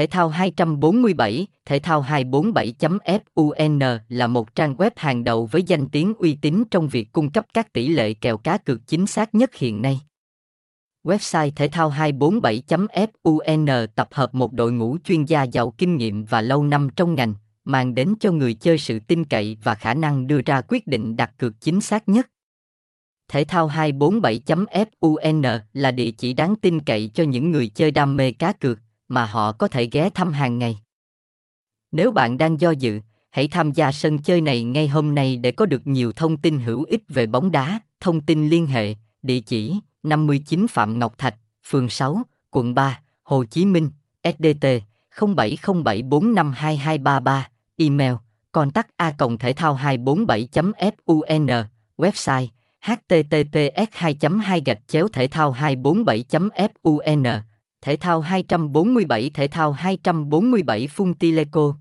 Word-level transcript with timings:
Thể 0.00 0.06
thao 0.06 0.28
247, 0.28 1.46
thể 1.64 1.78
thao 1.78 2.02
247.fun 2.02 3.98
là 4.08 4.26
một 4.26 4.54
trang 4.54 4.74
web 4.74 4.90
hàng 4.96 5.24
đầu 5.24 5.46
với 5.46 5.62
danh 5.62 5.88
tiếng 5.88 6.14
uy 6.14 6.38
tín 6.42 6.64
trong 6.70 6.88
việc 6.88 7.12
cung 7.12 7.30
cấp 7.30 7.46
các 7.54 7.72
tỷ 7.72 7.88
lệ 7.88 8.14
kèo 8.14 8.36
cá 8.36 8.58
cược 8.58 8.86
chính 8.86 9.06
xác 9.06 9.34
nhất 9.34 9.54
hiện 9.54 9.82
nay. 9.82 10.00
Website 11.04 11.50
thể 11.56 11.68
thao 11.68 11.90
247.fun 11.90 13.86
tập 13.86 14.08
hợp 14.12 14.34
một 14.34 14.52
đội 14.52 14.72
ngũ 14.72 14.96
chuyên 15.04 15.24
gia 15.24 15.42
giàu 15.42 15.70
kinh 15.78 15.96
nghiệm 15.96 16.24
và 16.24 16.40
lâu 16.40 16.64
năm 16.64 16.88
trong 16.96 17.14
ngành, 17.14 17.34
mang 17.64 17.94
đến 17.94 18.14
cho 18.20 18.32
người 18.32 18.54
chơi 18.54 18.78
sự 18.78 18.98
tin 18.98 19.24
cậy 19.24 19.56
và 19.64 19.74
khả 19.74 19.94
năng 19.94 20.26
đưa 20.26 20.40
ra 20.46 20.62
quyết 20.68 20.86
định 20.86 21.16
đặt 21.16 21.32
cược 21.38 21.60
chính 21.60 21.80
xác 21.80 22.08
nhất. 22.08 22.30
Thể 23.28 23.44
thao 23.44 23.68
247.fun 23.68 25.60
là 25.72 25.90
địa 25.90 26.10
chỉ 26.10 26.32
đáng 26.32 26.56
tin 26.56 26.80
cậy 26.80 27.10
cho 27.14 27.24
những 27.24 27.50
người 27.50 27.68
chơi 27.68 27.90
đam 27.90 28.16
mê 28.16 28.32
cá 28.32 28.52
cược, 28.52 28.78
mà 29.10 29.26
họ 29.26 29.52
có 29.52 29.68
thể 29.68 29.88
ghé 29.92 30.10
thăm 30.10 30.32
hàng 30.32 30.58
ngày. 30.58 30.80
Nếu 31.92 32.12
bạn 32.12 32.38
đang 32.38 32.60
do 32.60 32.70
dự, 32.70 33.00
hãy 33.30 33.48
tham 33.48 33.72
gia 33.72 33.92
sân 33.92 34.18
chơi 34.18 34.40
này 34.40 34.64
ngay 34.64 34.88
hôm 34.88 35.14
nay 35.14 35.36
để 35.36 35.52
có 35.52 35.66
được 35.66 35.86
nhiều 35.86 36.12
thông 36.12 36.36
tin 36.36 36.60
hữu 36.60 36.84
ích 36.84 37.02
về 37.08 37.26
bóng 37.26 37.50
đá, 37.50 37.80
thông 38.00 38.20
tin 38.20 38.48
liên 38.48 38.66
hệ, 38.66 38.94
địa 39.22 39.40
chỉ 39.40 39.74
59 40.02 40.66
Phạm 40.68 40.98
Ngọc 40.98 41.18
Thạch, 41.18 41.34
phường 41.64 41.88
6, 41.88 42.22
quận 42.50 42.74
3, 42.74 43.00
Hồ 43.22 43.44
Chí 43.44 43.64
Minh, 43.64 43.90
SDT 44.24 44.66
0707452233, 45.16 47.42
email 47.76 48.14
contact 48.52 48.90
a 48.96 49.10
cộng 49.10 49.38
thể 49.38 49.52
thao 49.52 49.76
247.fun, 49.76 51.64
website 51.96 52.46
https 52.80 53.86
2 53.92 54.16
2 54.42 54.62
gạch 54.66 54.78
chéo 54.86 55.08
thể 55.08 55.26
thao 55.26 55.52
247.fun, 55.52 57.40
thể 57.82 57.96
thao 57.96 58.20
247 58.20 59.30
thể 59.34 59.48
thao 59.48 59.76
247 60.04 60.86
Funtileco 60.96 61.74